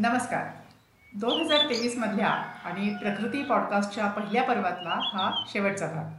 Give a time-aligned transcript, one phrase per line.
[0.00, 0.44] नमस्कार.
[1.12, 2.28] दोन हजार तेवीसमधल्या
[2.64, 6.10] आणि प्रकृती पॉडकास्टच्या पहिल्या पर्वातला हा शेवटचा भाग.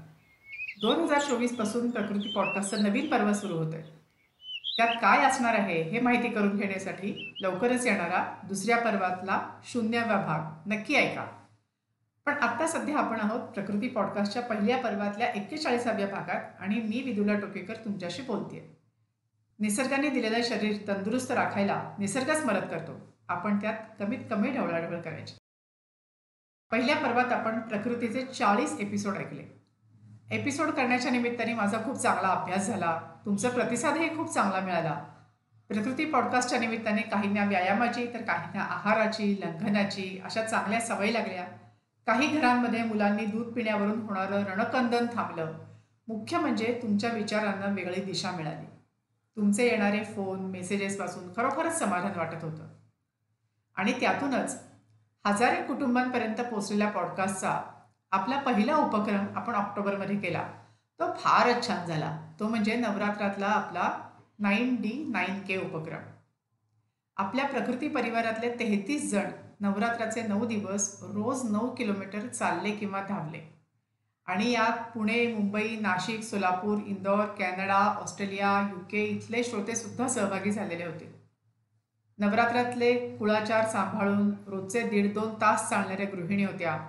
[0.81, 3.83] दोन हजार चोवीसपासून प्रकृती पॉडकास्टचं नवीन पर्व सुरू होतं आहे
[4.77, 10.69] त्यात काय असणार आहे हे माहिती करून घेण्यासाठी लवकरच येणारा दुसऱ्या पर्वातला शून्यावा भाग.
[10.69, 11.25] नक्की ऐका.
[12.25, 17.75] पण आत्ता सध्या आपण आहोत प्रकृती पॉडकास्टच्या पहिल्या पर्वातल्या एक्केचाळीसाव्या भागात आणि मी विदुला टोकेकर
[17.75, 18.77] तुमच्याशी बोलते
[19.59, 23.08] निसर्गाने दिलेलं शरीर तंदुरुस्त राखायला निसर्गच मदत करतो.
[23.29, 25.37] आपण त्यात कमीत कमी ढवळाढवळ करायची.
[26.71, 29.65] पहिल्या पर्वात आपण प्रकृतीचे चाळीस एपिसोड ऐकले.
[30.31, 33.01] एपिसोड करण्याच्या निमित्ताने माझा खूप चांगला अभ्यास झाला.
[33.25, 35.05] तुमचा प्रतिसादही खूप चांगला मिळाला.
[35.67, 41.43] प्रकृती पॉडकास्टच्या निमित्ताने काहींना व्यायामाची तर काहींना आहाराची लंघनाची अशा चांगल्या सवयी लागल्या.
[42.07, 45.53] काही घरांमध्ये मुलांनी दूध पिण्यावरून होणारं रणकंदन थांबलं.
[46.07, 48.65] मुख्य म्हणजे तुमच्या विचारांना वेगळी दिशा मिळाली.
[49.35, 52.78] तुमचे येणारे फोन मेसेजेसपासून खरोखरच समाधान वाटत होतं.
[53.79, 54.59] आणि त्यातूनच
[55.25, 57.61] हजारे कुटुंबांपर्यंत पोचलेल्या पॉडकास्टचा
[58.11, 60.47] आपला पहिला उपक्रम आपण ऑक्टोबरमध्ये केला.
[60.99, 62.33] तो फारच छान झाला.
[62.39, 63.89] तो म्हणजे नवरात्रातला आपला
[64.39, 65.99] नाईन डी नाईन के उपक्रम.
[67.17, 73.59] आपल्या प्रकृती परिवारातले तेहतीस जण नवरात्राचे नऊ दिवस रोज नऊ किलोमीटर चालले किंवा धावले.
[74.27, 81.18] आणि यात Pune Mumbai Nashik Solapur Indore Canada Australia UK इथले श्रोतेसुद्धा सहभागी झालेले होते.
[82.19, 86.79] नवरात्रातले कुळाचार सांभाळून रोजचे दीड दोन तास चालणाऱ्या गृहिणी होत्या.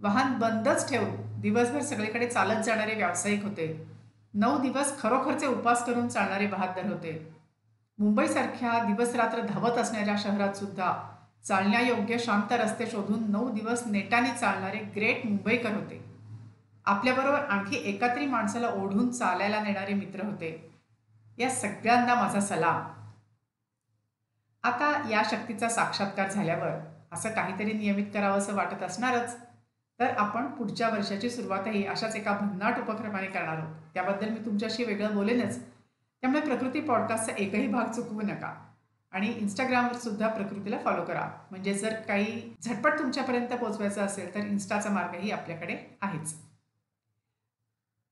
[0.00, 3.86] वाहन बंदच ठेवून दिवसभर सगळीकडे चालत जाणारे व्यावसायिक होते.
[4.34, 7.34] नऊ दिवस खरोखरचे उपास करून चालणारे बहादर होते.
[7.98, 15.26] मुंबईसारख्या दिवसरात्र धावत असणाऱ्या शहरात सुद्धा चालण्यायोग्य शांत रस्ते शोधून नऊ दिवस नेटाने चालणारे ग्रेट
[15.26, 16.04] मुंबईकर होते.
[16.84, 20.70] आपल्याबरोबर आणखी एकत्री माणसाला ओढून चालायला नेणारे मित्र होते.
[21.38, 22.97] या सगळ्यांना माझा सलाम.
[24.62, 26.70] आता या शक्तीचा साक्षात्कार झाल्यावर
[27.12, 29.36] असं काहीतरी नियमित करावं असं वाटत असणारच.
[30.00, 33.76] तर आपण पुढच्या वर्षाची सुरुवातही अशाच एका भन्नाट उपक्रमाने करणार आहोत.
[33.94, 35.58] त्याबद्दल मी तुमच्याशी वेगळं बोलेनच.
[36.20, 38.64] त्यामुळे प्रकृती पॉडकास्टचा एकही भाग चुकवू नका.
[39.12, 41.30] आणि इंस्टाग्रामवर सुद्धा प्रकृतीला फॉलो करा.
[41.50, 46.34] म्हणजे जर काही झटपट तुमच्यापर्यंत पोहोचवायचं असेल तर इन्स्टाचा मार्गही आपल्याकडे आहेच.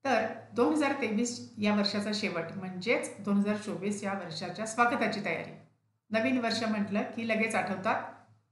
[0.04, 5.65] तर दोन हजार तेवीस या वर्षाचा शेवट म्हणजेच दोन हजार चोवीस या वर्षाच्या स्वागताची तयारी.
[6.10, 8.02] नवीन वर्ष म्हटलं की लगेच आठवतात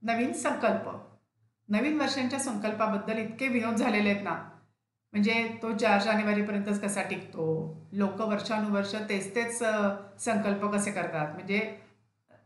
[0.02, 0.88] नवीन संकल्प.
[1.68, 4.34] नवीन वर्षांच्या संकल्पाबद्दल इतके विनोद झालेले आहेत ना.
[5.12, 7.46] म्हणजे तो चार जानेवारीपर्यंतच कसा टिकतो?
[7.92, 9.58] लोक वर्षानुवर्ष तेच तेच
[10.24, 11.34] संकल्प कसे करतात?
[11.34, 11.60] म्हणजे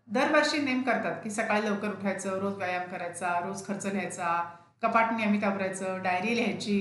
[0.09, 4.43] दरवर्षी नेम करतात की सकाळी लवकर उठायचं रोज व्यायाम करायचा रोज खर्च लिहायचा
[4.83, 6.81] कपाट नियमित आवरायचं डायरी लिहायची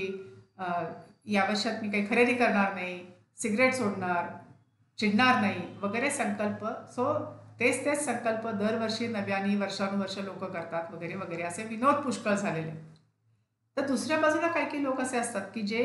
[1.33, 2.99] या वर्षात मी काही खरेदी करणार नाही
[3.37, 4.27] सिगरेट सोडणार
[4.99, 6.65] चिडणार नाही वगैरे संकल्प.
[6.91, 7.13] सो
[7.59, 12.71] तेच तेच संकल्प दरवर्षी नव्याने वर्षानुवर्ष लोक करतात वगैरे वगैरे असे विनोद पुष्कळ झालेले.
[13.77, 15.83] तर दुसऱ्या बाजूला काही काही लोक असे असतात की जे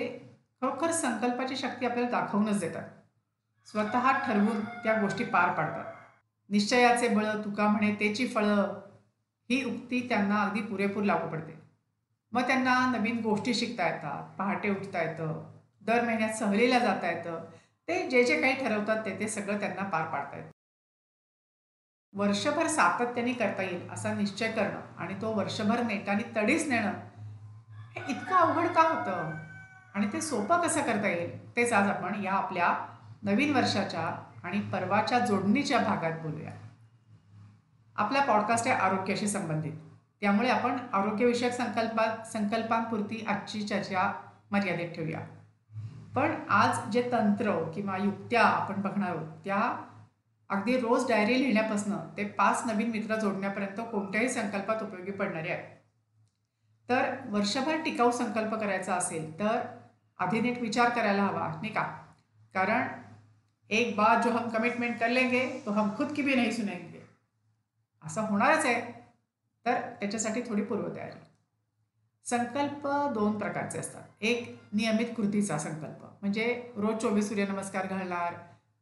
[0.63, 2.89] खरोखर संकल्पाची शक्ती आपल्याला दाखवूनच देतात.
[3.67, 5.85] स्वतः ठरवून त्या गोष्टी पार पाडतात.
[6.51, 8.81] निश्चयाचे बळ तुका म्हणे तेची फळं
[9.51, 11.59] ही उक्ती त्यांना अगदी पुरेपूर लागू पडते.
[12.33, 15.43] मग त्यांना नवीन गोष्टी शिकता येतात पहाटे उठता येतं
[15.83, 17.45] दर महिन्यात सहलीला जाता येतं.
[17.89, 20.52] ते जे जे काही ठरवतात ते ते सगळं त्यांना पार पाडता येतं.
[22.15, 26.93] वर्षभर सातत्याने करता येईल असा निश्चय करणं आणि तो वर्षभर नेटाने तडीच नेणं
[27.69, 29.31] हे इतकं अवघड का होतं?
[29.95, 31.57] आणि ते सोपं कसं करता येईल?
[31.57, 32.87] तेच आज आपण या आपल्या
[33.23, 36.53] नवीन वर्षाच्या आणि परवाच्या जोडणीच्या भागात बोलूया.
[37.97, 39.73] आपला पॉडकास्ट आहे आरोग्याशी संबंधित.
[40.21, 44.13] त्यामुळे आपण आरोग्यविषयक संकल्पा संकल्पांपुरती आजची चर्चा
[44.51, 45.21] मर्यादित ठेवूया.
[46.15, 49.85] पण आज जे तंत्र किंवा युक्त्या आपण बघणार आहोत त्या
[50.53, 55.77] अगदी रोज डायरी लिहिण्यापासून ते पाच नवीन मित्र जोडण्यापर्यंत कोणत्याही संकल्पात उपयोगी पडणारे आहेत.
[56.89, 59.61] तर वर्षभर टिकाऊ संकल्प करायचा असेल तर
[60.19, 61.83] आधी नीट विचार करायला हवा नाही का?
[62.55, 62.89] कारण
[63.71, 67.03] एक बार जो हम कमिटमेंट कर लेंगे तो हम खुद की भी नाही सुनेंगे.
[68.03, 68.81] असं होणारच आहे.
[69.67, 71.19] तर त्याच्यासाठी थोडी पूर्वतयारी.
[72.25, 74.03] संकल्प दोन प्रकारचे असतात.
[74.21, 76.05] एक नियमित कृतीचा संकल्प.
[76.21, 78.35] म्हणजे रोज चोवीस सूर्यनमस्कार घालणार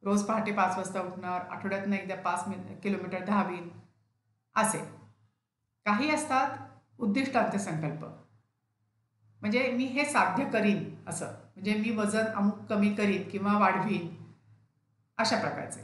[0.03, 3.69] रोज पहाटे पाच वाजता उठणार आठवड्यातनं एकदा पाच मि किलोमीटर धावीन
[4.57, 4.79] असे.
[5.85, 6.57] काही असतात
[6.99, 8.05] उद्दिष्टांचे संकल्प.
[9.41, 11.27] म्हणजे मी हे साध्य करीन असं.
[11.27, 14.09] म्हणजे मी वजन अमुक कमी करीन किंवा वाढवीन
[15.19, 15.81] अशा प्रकारचे.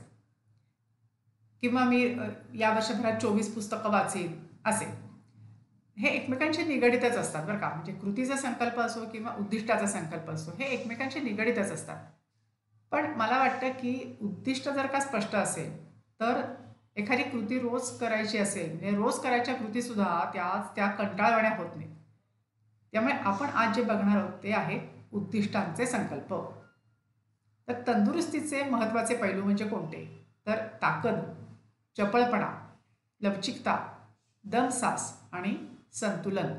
[1.62, 2.02] किंवा मी
[2.54, 4.84] या वर्षभरात चोवीस पुस्तकं वाचीन असे.
[5.98, 7.68] हे एकमेकांशी निगडितच असतात बरं का.
[7.68, 12.06] म्हणजे कृतीचा संकल्प असो किंवा उद्दिष्टाचा संकल्प असो हे एकमेकांशी निगडितच असतात.
[12.96, 15.86] पण मला वाटतं की उद्दिष्ट जर का स्पष्ट असेल
[16.20, 16.40] तर
[16.96, 21.94] एखादी कृती रोज करायची असेल म्हणजे रोज करायच्या कृतीसुद्धा त्या त्या कंटाळवाण्या होत नाही
[22.92, 24.80] त्यामुळे आपण आज जे बघणार आहोत ते आहेत
[25.12, 26.34] उद्दिष्टांचे संकल्प.
[27.68, 30.26] तर तंदुरुस्तीचे महत्त्वाचे पैलू म्हणजे कोणते?
[30.46, 31.14] तर ताकद
[31.96, 32.72] चपळपणा
[33.20, 33.76] लवचिकता
[34.44, 35.56] दमसास आणि
[35.92, 36.52] संतुलन.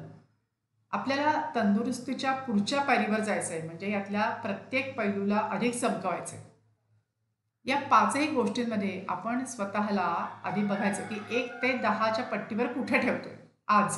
[0.91, 3.61] आपल्याला तंदुरुस्तीच्या पुढच्या पायरीवर जायचं आहे.
[3.63, 6.45] म्हणजे यातल्या प्रत्येक पैलूला अधिक चमकवायचं आहे
[7.65, 13.33] या पाचही गोष्टींमध्ये आपण स्वतःला आधी बघायचं की एक ते दहाच्या पट्टीवर कुठे ठेवतोय?
[13.67, 13.97] आज.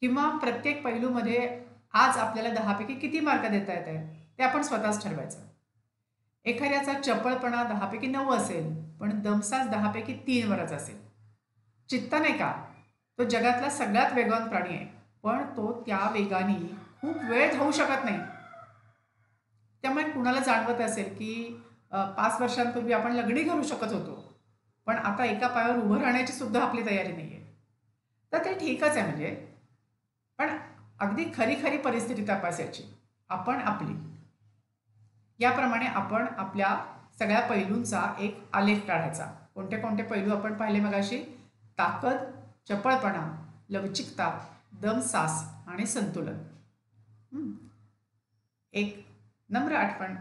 [0.00, 5.38] किंवा प्रत्येक पैलूमध्ये आज आपल्याला दहापैकी किती मार्क देता येत आहे ते आपण स्वतःच ठरवायचं.
[6.44, 10.98] एखाद्याचा चपळपणा दहापैकी नऊ असेल पण दमसाच दहापैकी तीनवरच असेल.
[11.88, 12.64] चित्ता नाही का?
[13.18, 14.95] तो जगातला सगळ्यात वेगवान प्राणी आहे.
[15.26, 16.54] पण तो त्या वेगाने
[17.00, 18.18] खूप वेळ धावू शकत नाही.
[19.84, 21.32] त्यामुळे कुणाला जाणवत असेल की
[21.92, 24.22] पाच वर्षांपूर्वी आपण लग्नी घालू शकत होतो.
[24.86, 27.44] पण आता एका पायावर उभं राहण्याची सुद्धा आपली तयारी नाही आहे
[28.32, 29.34] तर ते ठीकच आहे म्हणजे.
[30.38, 30.56] पण
[31.00, 32.82] अगदी खरी खरी परिस्थिती तपासायची.
[33.30, 33.94] आपण आपली.
[35.40, 36.76] याप्रमाणे आपण आपल्या
[37.18, 39.26] सगळ्या पैलूंचा एक आलेख काढायचा.
[39.54, 41.18] कोणते कोणते पैलू आपण पाहिले मगाशी?
[41.78, 42.30] ताकद
[42.68, 43.30] चपळपणा
[43.70, 44.36] लवचिकता
[44.80, 46.38] दम सास आणि संतुलन.
[48.72, 49.06] एक
[49.48, 50.16] नम्र आठवण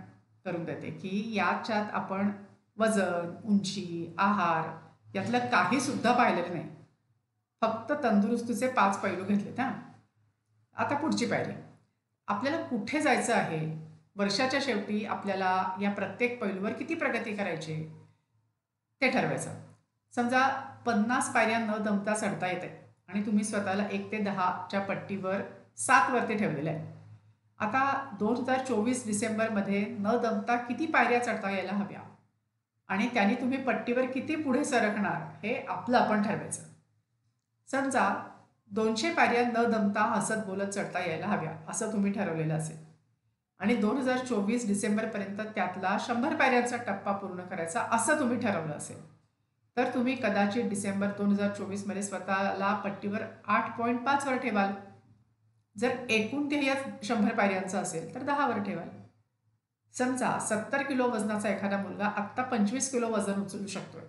[0.46, 2.32] करून देते की याच्यात आपण
[2.78, 6.70] वजन उंची आहार यातलं काही सुद्धा पाहिलेलं नाही.
[7.62, 9.74] फक्त तंदुरुस्तीचे पाच पैलू घेतलेत हां.
[10.76, 11.52] आता पुढची पायरी.
[12.28, 13.88] आपल्याला कुठे जायचं आहे?
[14.16, 17.90] वर्षाच्या शेवटी आपल्याला या प्रत्येक पैलूवर किती प्रगती करायची
[19.02, 19.54] ते ठरवायचं.
[20.16, 20.48] समजा
[20.86, 25.42] पन्नास पायऱ्या न दमता चढता येते आणि तुम्ही स्वतःला एक ते दहाच्या पट्टीवर
[25.78, 26.94] सातवरती ठेवलेलं आहे.
[27.60, 32.00] आता दोन हजार चोवीस डिसेंबरमध्ये न दमता किती पायऱ्या चढता यायला हव्या?
[32.88, 36.62] आणि त्यांनी तुम्ही पट्टीवर किती पुढे सरकणार हे आपलं आपण ठरवायचं.
[37.72, 38.32] समजा
[38.72, 42.78] दोनशे पायऱ्या न दमता हसत बोलत चढता यायला हव्या असं तुम्ही ठरवलेलं असेल.
[43.60, 49.15] आणि दोन हजार चोवीस डिसेंबरपर्यंत त्यातला शंभर पायऱ्यांचा टप्पा पूर्ण करायचा असं तुम्ही ठरवलं असेल.
[49.78, 54.74] तर तुम्ही कदाचित डिसेंबर दोन हजार चोवीसमध्ये स्वतःला पट्टीवर आठ पॉईंट पाचवर ठेवाल.
[55.76, 56.74] जर एकूण ध्येय
[57.04, 58.88] शंभर पायऱ्यांचं असेल तर दहावर ठेवाल.
[59.94, 64.02] समजा सत्तर किलो वजनाचा एखादा मुलगा आत्ता पंचवीस किलो वजन उचलू शकतोय.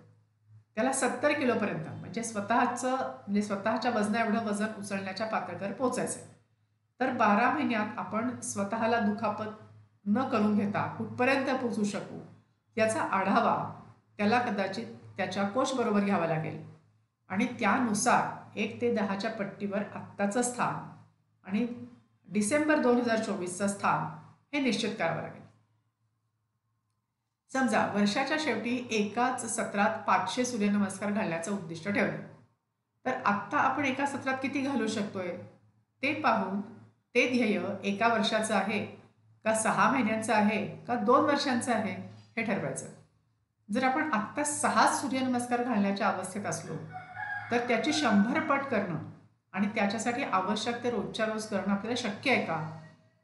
[0.75, 6.19] त्याला सत्तर किलोपर्यंत म्हणजे स्वतःचं म्हणजे स्वतःच्या वजना एवढं वजन उचलण्याच्या पातळीवर पोचायचं
[6.99, 9.49] तर बारा महिन्यात आपण स्वतःला दुखापत
[10.05, 12.19] न करून घेता कुठपर्यंत पोचू शकू
[12.77, 13.57] याचा आढावा
[14.17, 16.61] त्याला कदाचित त्याच्या कोशबरोबर घ्यावा लागेल.
[17.29, 20.75] आणि त्यानुसार एक ते दहाच्या पट्टीवर आत्ताचं स्थान
[21.43, 21.67] आणि
[22.27, 24.05] डिसेंबर दोन हजार चोवीसचं स्थान
[24.53, 25.41] हे निश्चित करावं लागेल.
[27.51, 32.17] समजा वर्षाच्या शेवटी एकाच सत्रात पाचशे सूर्यनमस्कार घालण्याचं उद्दिष्ट ठेवलं.
[33.05, 35.31] तर आत्ता आपण एका सत्रात किती घालू शकतोय?
[36.03, 36.61] ते पाहून
[37.15, 38.85] ते ध्येय एका वर्षाचं आहे
[39.45, 41.93] का सहा महिन्यांचं आहे का दोन वर्षांचं आहे
[42.37, 42.87] हे ठरवायचं.
[43.69, 46.75] जर आपण आत्ता सहा सूर्यनमस्कार घालण्याच्या अवस्थेत असलो
[47.51, 48.97] तर त्याची शंभर पट करणं
[49.53, 52.79] आणि त्याच्यासाठी आवश्यक ते रोजच्या रोज करणं आपल्याला शक्य आहे का?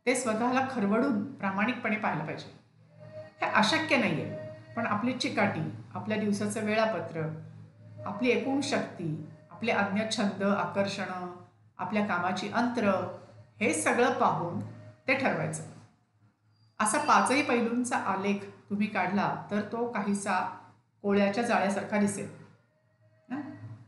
[0.06, 2.52] ते स्वतःला खरवडून प्रामाणिकपणे पाहायला पाहिजे.
[3.42, 5.62] हे अशक्य नाही आहे पण आपली चिकाटी
[5.96, 11.32] आपल्या दिवसाचं वेळापत्रक आपली एकूण शक्ती आपले अन्य छंद आकर्षणं
[11.78, 12.90] आपल्या कामाची अंतर
[13.60, 14.60] हे सगळं पाहून
[15.08, 15.64] ते ठरवायचं.
[16.80, 20.40] असा पाचही पैलूंचा आलेख तुम्ही काढला तर तो काहीसा
[21.02, 22.30] कोळ्याच्या जाळ्यासारखा दिसेल.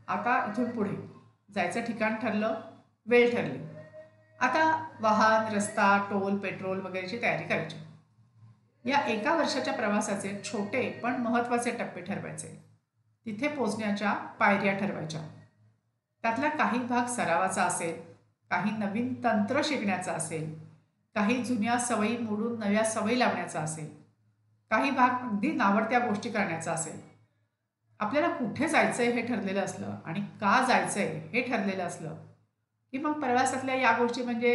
[0.08, 0.94] आता इथून पुढे
[1.54, 2.60] जायचं ठिकाण ठरलं
[3.06, 3.58] वेळ ठरली.
[4.40, 7.76] आता वाहन रस्ता टोल पेट्रोल वगैरेची तयारी करायची.
[8.84, 12.48] या एका वर्षाच्या प्रवासाचे छोटे पण महत्त्वाचे टप्पे ठरवायचे.
[13.26, 15.20] तिथे पोचण्याच्या पायऱ्या ठरवायच्या.
[16.24, 18.00] त्यातला काही भाग सरावाचा असेल
[18.50, 20.65] काही नवीन तंत्र शिकण्याचा असेल
[21.16, 23.88] काही जुन्या सवयी मोडून नव्या सवयी लावण्याचा असेल.
[24.70, 27.00] काही भाग अगदी नावडत्या गोष्टी करण्याचा असेल.
[28.00, 32.16] आपल्याला कुठे जायचं आहे हे ठरलेलं असलं आणि का जायचं आहे हे ठरलेलं असलं
[32.92, 34.52] की मग प्रवासातल्या या गोष्टी म्हणजे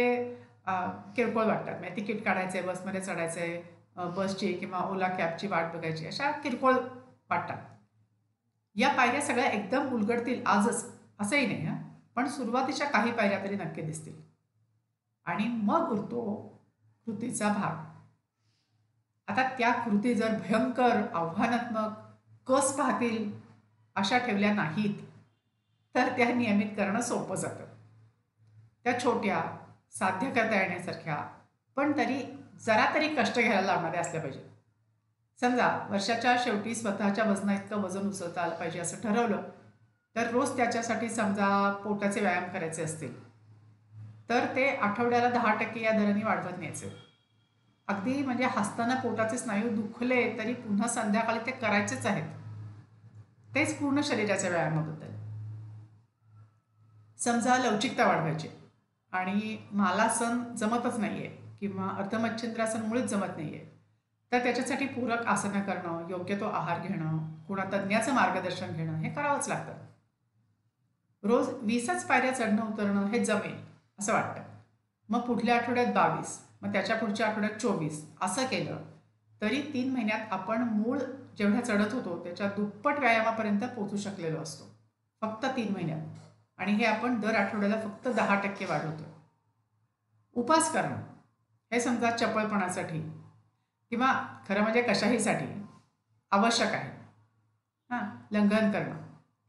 [1.16, 1.78] किरकोळ वाटतात.
[1.80, 6.74] म्हणजे तिकीट काढायचं आहे बसमध्ये चढायचं आहे बसची किंवा ओला कॅबची वाट बघायची अशा किरकोळ
[7.30, 7.58] वाटतात.
[8.76, 10.84] या पायऱ्या सगळ्या एकदम उलगडतील आजच
[11.20, 11.76] असंही नाही हां.
[12.16, 14.20] पण सुरुवातीच्या काही पायऱ्या तरी नक्की दिसतील.
[15.26, 16.48] आणि मग उरतो
[17.06, 17.84] कृतीचा भाग.
[19.28, 21.98] आता त्या कृती जर भयंकर आव्हानात्मक
[22.46, 23.30] कस पाहतील
[23.96, 25.02] अशा ठेवल्या नाहीत
[25.94, 27.64] तर त्या नियमित करणं सोपं जातं.
[28.84, 29.42] त्या छोट्या
[29.90, 31.16] साध्य करता येण्यासारख्या
[31.76, 32.22] पण तरी
[32.60, 34.40] जरा तरी कष्ट घ्यायला लावणाऱ्या असल्या पाहिजे
[35.40, 39.42] समजा वर्षाच्या शेवटी स्वतःच्या वजना इतकं वजन उचलता आलं पाहिजे असं ठरवलं
[40.16, 43.12] तर रोज त्याच्यासाठी समजा पोटाचे व्यायाम करायचे असतील
[44.32, 46.92] तर ते आठवड्याला दहा टक्के या दराने वाढवत न्यायचे.
[47.88, 52.28] अगदी म्हणजे हसताना पोटाचे स्नायू दुखले तरी पुन्हा संध्याकाळी ते करायचेच आहेत.
[53.54, 55.10] तेच पूर्ण शरीराच्या व्यायामाबद्दल.
[57.18, 58.48] समजा लवचिकता वाढवायची.
[59.12, 63.64] आणि मालासन जमतच नाही आहे किंवा अर्धमच्छिंद्रासन मुळेच जमत नाही आहे
[64.32, 69.48] तर त्याच्यासाठी पूरक आसनं करणं योग्य तो आहार घेणं कुणा तज्ज्ञाचं मार्गदर्शन घेणं हे करावंच
[69.48, 69.72] लागतं.
[71.22, 73.71] रोज वीसच पायऱ्या चढणं उतरणं हे जमेल.
[74.02, 74.42] असं वाटतं.
[75.08, 78.78] मग पुढल्या आठवड्यात बावीस मग त्याच्या पुढच्या आठवड्यात चोवीस असं केलं.
[79.40, 80.98] तरी तीन महिन्यात आपण मूळ
[81.38, 84.64] जेवढ्या चढत होतो त्याच्या दुप्पट व्यायामापर्यंत पोहोचू शकलेलो असतो.
[85.20, 86.06] फक्त तीन महिन्यात.
[86.58, 89.04] आणि हे आपण दर आठवड्याला फक्त दहा टक्के वाढवतो.
[90.32, 90.96] उपास करणं
[91.72, 93.00] हे समजा चपळपणासाठी
[93.90, 95.46] किंवा खरं म्हणजे कशाहीसाठी
[96.30, 96.90] आवश्यक आहे.
[97.90, 98.96] हां लंघन करणं.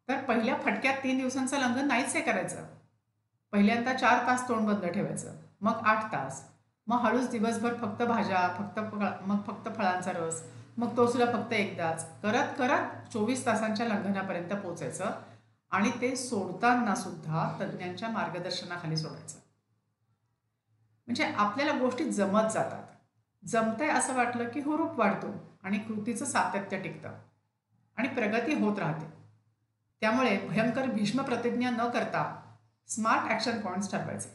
[0.07, 2.82] तर पहिल्या फटक्यात तीन दिवसांचं लंघन नाहीच आहे करायचं.
[3.53, 6.41] पहिल्यांदा चार तास तोंड बंद ठेवायचं मग आठ तास.
[6.87, 8.79] मग हळूच दिवसभर फक्त भाज्या फक्त
[9.23, 10.41] मग फक्त फळांचा रस
[10.77, 12.05] मग तो सुद्धा फक्त एकदाच.
[12.21, 15.11] करत करत चोवीस तासांच्या लंघनापर्यंत पोचायचं
[15.71, 19.37] आणि ते सोडताना सुद्धा तज्ज्ञांच्या मार्गदर्शनाखाली सोडायचं.
[21.07, 22.83] म्हणजे आपल्याला गोष्टी जमत जातात.
[23.43, 25.27] जमतंय असं वाटलं की हुरूप वाढतो
[25.63, 27.09] आणि कृतीचं सातत्य टिकतं
[27.97, 29.13] आणि प्रगती होत राहते.
[30.01, 32.39] त्यामुळे भयंकर भीष्म प्रतिज्ञा न करता
[32.87, 34.29] स्मार्ट ॲक्शन पॉईंट्स ठरवायचे.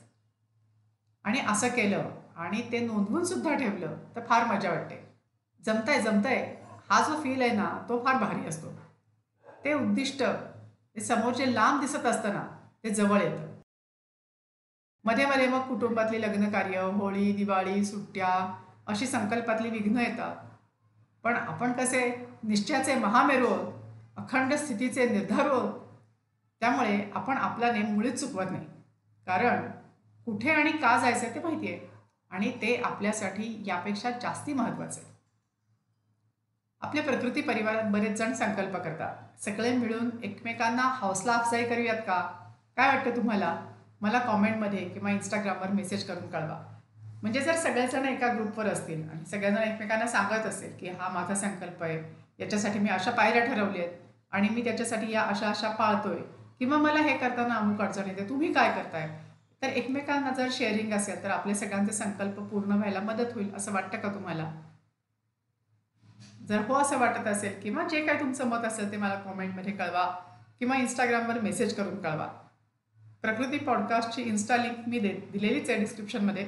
[1.25, 5.09] आणि असं केलं आणि ते नोंदवून सुद्धा ठेवलं तर फार मजा वाटते.
[5.67, 6.55] जमतंय जमतंय.
[6.91, 8.69] हा जो फील आहे ना तो फार भारी असतो.
[9.65, 12.47] ते उद्दिष्ट ते समोरचे लांब दिसत असताना
[12.85, 13.47] ते जवळ येतं.
[15.05, 18.55] मध्ये मध्ये मग कुटुंबातली लग्नकार्य होळी दिवाळी सुट्ट्या
[18.87, 20.37] अशी संकल्पातली विघ्न येतात.
[21.25, 23.55] पण आपण कसे निश्चयाचे महामेरू
[24.17, 25.49] अखंड स्थितीचे निर्धार
[26.61, 28.67] त्यामुळे आपण आपला नेम मुळीच चुकवत नाही.
[29.27, 29.71] कारण
[30.27, 31.87] कुठे आणि का जायचं ते माहिती आहे.
[32.31, 35.13] आणि ते आपल्यासाठी यापेक्षा जास्ती महत्त्वाचं आहे.
[36.83, 39.41] आपल्या प्रकृती परिवारात बरेच जण संकल्प करतात.
[39.41, 42.21] सगळे मिळून एकमेकांना हौसला अफजाई करूयात का?
[42.77, 43.57] काय वाटतं तुम्हाला?
[44.01, 46.59] मला कॉमेंटमध्ये किंवा इंस्टाग्रामवर मेसेज करून कळवा.
[47.23, 51.83] म्हणजे जर सगळेजण एका ग्रुपवर असतील आणि सगळेजण एकमेकांना सांगत असेल की हा माझा संकल्प
[51.83, 51.99] आहे
[52.39, 53.97] याच्यासाठी मी अशा पायऱ्या ठरवल्या आहेत
[54.33, 56.19] आणि मी त्याच्यासाठी या अशा अशा पाळतोय
[56.61, 59.09] किंवा मला हे करताना अमुक अडचण येते तुम्ही काय करताय?
[59.63, 63.99] तर एकमेकांना जर शेअरिंग असेल तर आपले सगळ्यांचे संकल्प पूर्ण व्हायला मदत होईल असं वाटतं
[63.99, 64.51] का तुम्हाला?
[66.49, 70.05] जर हो असं वाटत असेल किंवा जे काय तुमचं मत असेल ते मला कॉमेंटमध्ये कळवा
[70.59, 72.27] किंवा इंस्टाग्रामवर मेसेज करून कळवा.
[73.23, 76.47] प्रकृती पॉडकास्टची इन्स्टा लिंक मी दे दिलेलीच आहे डिस्क्रिप्शनमध्ये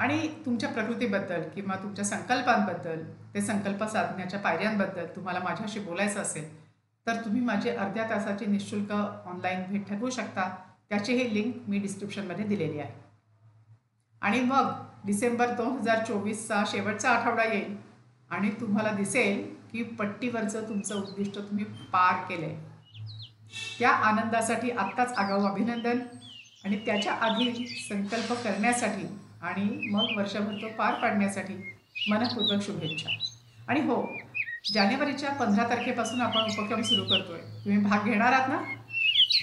[0.00, 3.02] आणि तुमच्या प्रकृतीबद्दल किंवा तुमच्या संकल्पांबद्दल
[3.34, 6.48] ते संकल्प साधण्याच्या पायऱ्यांबद्दल तुम्हाला माझ्याशी बोलायचं असेल
[7.10, 10.48] तर तुम्ही माझे अर्ध्या तासाची निशुल्क ऑनलाईन भेट ठरवू शकता.
[10.88, 12.92] त्याची ही लिंक मी डिस्क्रिप्शनमध्ये दिलेली आहे.
[14.22, 14.72] आणि मग
[15.04, 17.76] डिसेंबर दोन हजार चोवीसचा शेवटचा आठवडा येईल.
[18.30, 22.68] आणि तुम्हाला दिसेल की पट्टीवरचं तुमचं उद्दिष्ट तुम्ही पार केलं आहे
[23.78, 25.98] त्या आनंदासाठी आत्ताच आगाऊ अभिनंदन
[26.64, 29.06] आणि त्याच्या आधी संकल्प करण्यासाठी
[29.42, 31.54] आणि मग वर्षभर तो पार पाडण्यासाठी
[32.08, 33.10] मनपूर्वक शुभेच्छा.
[33.68, 34.02] आणि हो
[34.74, 37.38] जानेवारीच्या पंधरा तारखेपासून आपण उपक्रम सुरू करतोय.
[37.38, 38.58] तुम्ही भाग घेणार आहात ना?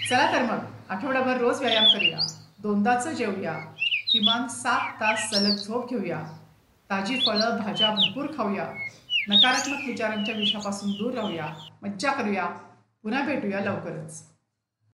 [0.09, 0.59] चला तर मग
[0.89, 2.27] आठवडाभर रोज व्यायाम करूया.
[2.59, 3.53] दोनदाचं जेवूया.
[4.11, 6.23] किमान सात तास सलग झोप घेऊया.
[6.89, 8.65] ताजी फळं भाज्या भरपूर खाऊया.
[9.29, 11.47] नकारात्मक विचारांच्या विषापासून दूर राहूया.
[11.83, 12.45] मज्जा करूया.
[13.03, 14.36] पुन्हा भेटूया लवकरच.